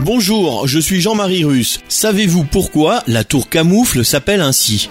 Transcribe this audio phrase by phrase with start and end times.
[0.00, 1.78] Bonjour, je suis Jean-Marie Russe.
[1.88, 4.90] Savez-vous pourquoi la tour camoufle s'appelle ainsi?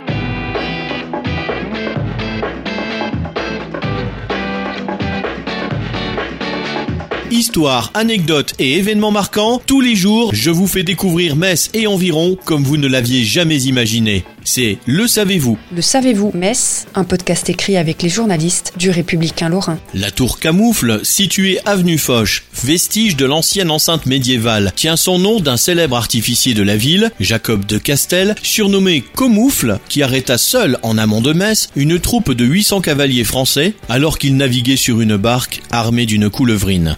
[7.30, 12.38] Histoire, anecdotes et événements marquants, tous les jours, je vous fais découvrir Metz et environ
[12.46, 14.24] comme vous ne l'aviez jamais imaginé.
[14.46, 19.80] C'est Le Savez-vous Le Savez-vous Metz, un podcast écrit avec les journalistes du Républicain Lorrain.
[19.94, 25.58] La tour Camoufle, située avenue Foch, vestige de l'ancienne enceinte médiévale, tient son nom d'un
[25.58, 31.22] célèbre artificier de la ville, Jacob de Castel, surnommé Comoufle, qui arrêta seul en amont
[31.22, 36.06] de Metz une troupe de 800 cavaliers français alors qu'il naviguait sur une barque armée
[36.06, 36.98] d'une coulevrine.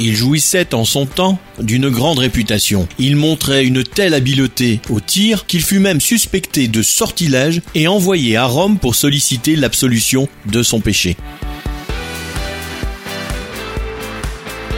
[0.00, 2.88] Il jouissait en son temps d'une grande réputation.
[2.98, 8.36] Il montrait une telle habileté au tir qu'il fut même suspecté de sortilège et envoyé
[8.36, 11.16] à Rome pour solliciter l'absolution de son péché.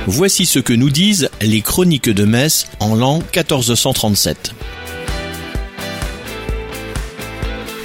[0.06, 4.54] Voici ce que nous disent les chroniques de Metz en l'an 1437.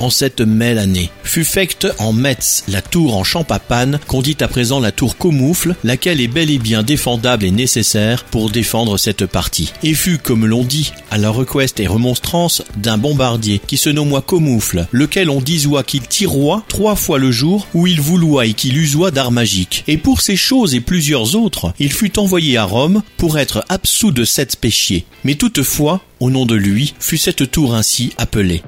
[0.01, 1.09] En cette belle année.
[1.23, 5.75] Fut faite en Metz la tour en Champapane, qu'on dit à présent la tour Comoufle,
[5.83, 9.71] laquelle est bel et bien défendable et nécessaire pour défendre cette partie.
[9.83, 14.21] Et fut, comme l'on dit, à la request et remonstrance d'un bombardier qui se nommoit
[14.21, 18.77] Comoufle, lequel on disoit qu'il tiroit trois fois le jour, où il vouloit et qu'il
[18.77, 19.83] usoit d'art magique.
[19.87, 24.11] Et pour ces choses et plusieurs autres, il fut envoyé à Rome pour être absous
[24.11, 25.05] de sept péchés.
[25.23, 28.61] Mais toutefois, au nom de lui, fut cette tour ainsi appelée.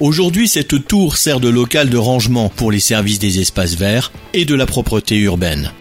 [0.00, 4.44] Aujourd'hui, cette tour sert de local de rangement pour les services des espaces verts et
[4.44, 5.72] de la propreté urbaine.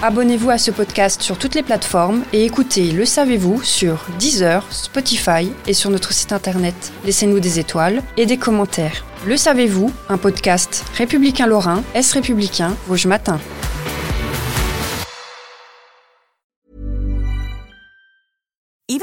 [0.00, 5.50] Abonnez-vous à ce podcast sur toutes les plateformes et écoutez Le Savez-vous sur Deezer, Spotify
[5.66, 6.92] et sur notre site internet.
[7.04, 9.04] Laissez-nous des étoiles et des commentaires.
[9.26, 13.40] Le Savez-vous, un podcast républicain lorrain, Est républicain, Vosges Matin.